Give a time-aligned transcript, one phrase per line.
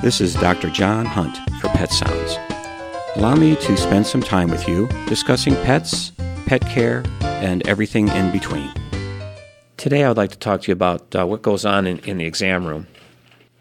[0.00, 0.70] This is Dr.
[0.70, 2.38] John Hunt for Pet Sounds.
[3.16, 6.12] Allow me to spend some time with you discussing pets,
[6.46, 8.72] pet care, and everything in between.
[9.76, 12.18] Today, I would like to talk to you about uh, what goes on in, in
[12.18, 12.86] the exam room.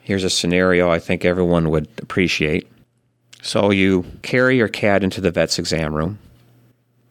[0.02, 2.68] Here's a scenario I think everyone would appreciate.
[3.42, 6.20] So, you carry your cat into the vet's exam room.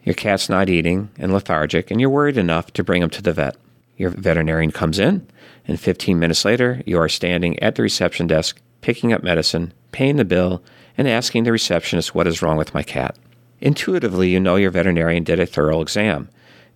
[0.05, 3.33] Your cat's not eating and lethargic, and you're worried enough to bring him to the
[3.33, 3.57] vet.
[3.97, 5.27] Your veterinarian comes in,
[5.67, 10.15] and 15 minutes later, you are standing at the reception desk, picking up medicine, paying
[10.15, 10.63] the bill,
[10.97, 13.19] and asking the receptionist what is wrong with my cat.
[13.61, 16.29] Intuitively, you know your veterinarian did a thorough exam,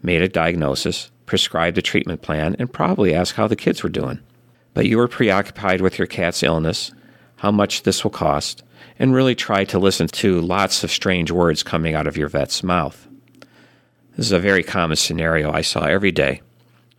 [0.03, 4.19] made a diagnosis, prescribed a treatment plan, and probably asked how the kids were doing.
[4.75, 6.91] But you were preoccupied with your cat's illness,
[7.37, 8.65] how much this will cost,
[8.99, 12.65] and really tried to listen to lots of strange words coming out of your vet's
[12.65, 13.07] mouth.
[14.17, 16.43] This is a very common scenario I saw every day.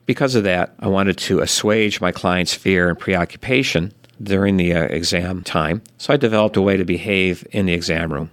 [0.05, 4.83] Because of that, I wanted to assuage my client's fear and preoccupation during the uh,
[4.83, 8.29] exam time, so I developed a way to behave in the exam room.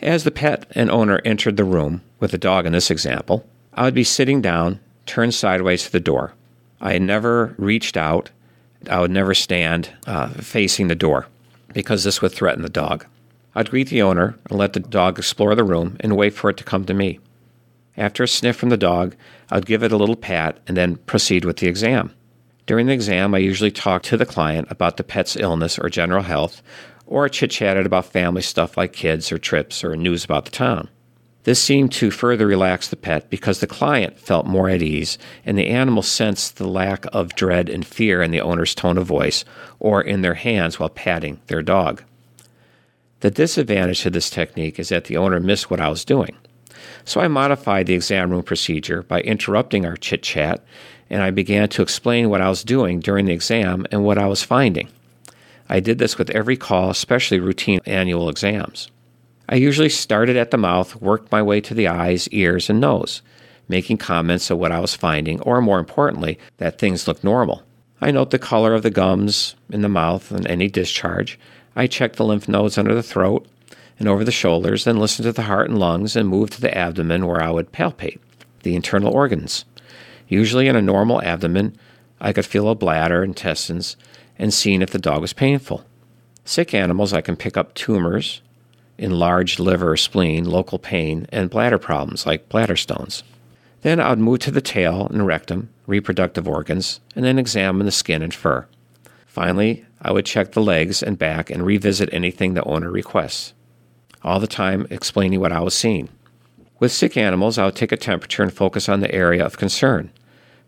[0.00, 3.84] As the pet and owner entered the room, with the dog in this example, I
[3.84, 6.34] would be sitting down, turned sideways to the door.
[6.80, 8.30] I never reached out.
[8.88, 11.26] I would never stand uh, facing the door
[11.72, 13.06] because this would threaten the dog.
[13.54, 16.56] I'd greet the owner and let the dog explore the room and wait for it
[16.58, 17.18] to come to me.
[17.96, 19.16] After a sniff from the dog,
[19.50, 22.14] I'd give it a little pat and then proceed with the exam.
[22.68, 26.24] During the exam, I usually talked to the client about the pet's illness or general
[26.24, 26.60] health,
[27.06, 30.90] or chit chatted about family stuff like kids or trips or news about the town.
[31.44, 35.56] This seemed to further relax the pet because the client felt more at ease and
[35.56, 39.46] the animal sensed the lack of dread and fear in the owner's tone of voice
[39.80, 42.02] or in their hands while patting their dog.
[43.20, 46.36] The disadvantage to this technique is that the owner missed what I was doing.
[47.04, 50.64] So I modified the exam room procedure by interrupting our chit chat,
[51.10, 54.26] and I began to explain what I was doing during the exam and what I
[54.26, 54.88] was finding.
[55.68, 58.90] I did this with every call, especially routine annual exams.
[59.48, 63.22] I usually started at the mouth, worked my way to the eyes, ears, and nose,
[63.68, 67.62] making comments of what I was finding, or more importantly, that things look normal.
[68.00, 71.38] I note the color of the gums in the mouth and any discharge.
[71.74, 73.46] I check the lymph nodes under the throat,
[73.98, 76.76] and over the shoulders, then listen to the heart and lungs and move to the
[76.76, 78.18] abdomen where I would palpate
[78.62, 79.64] the internal organs.
[80.28, 81.76] Usually in a normal abdomen,
[82.20, 83.96] I could feel a bladder, intestines,
[84.38, 85.84] and seeing if the dog was painful.
[86.44, 88.40] Sick animals, I can pick up tumors,
[88.98, 93.22] enlarged liver spleen, local pain, and bladder problems like bladder stones.
[93.82, 97.92] Then I would move to the tail and rectum, reproductive organs, and then examine the
[97.92, 98.66] skin and fur.
[99.26, 103.54] Finally, I would check the legs and back and revisit anything the owner requests
[104.22, 106.08] all the time explaining what I was seeing.
[106.80, 110.10] With sick animals, I would take a temperature and focus on the area of concern.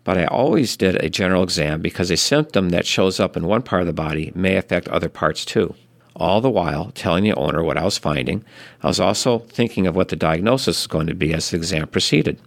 [0.02, 3.62] But I always did a general exam because a symptom that shows up in one
[3.62, 5.74] part of the body may affect other parts too.
[6.16, 8.44] All the while telling the owner what I was finding,
[8.82, 11.86] I was also thinking of what the diagnosis was going to be as the exam
[11.86, 12.38] proceeded.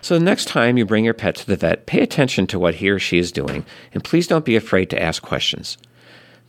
[0.00, 2.76] So the next time you bring your pet to the vet, pay attention to what
[2.76, 5.78] he or she is doing, and please don't be afraid to ask questions.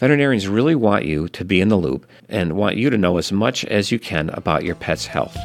[0.03, 3.31] Veterinarians really want you to be in the loop and want you to know as
[3.31, 5.37] much as you can about your pet's health.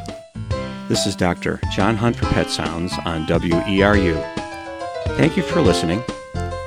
[0.89, 1.61] This is Dr.
[1.71, 4.21] John Hunt for Pet Sounds on WERU.
[5.15, 6.03] Thank you for listening.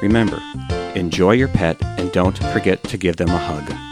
[0.00, 0.40] Remember,
[0.94, 3.91] enjoy your pet and don't forget to give them a hug.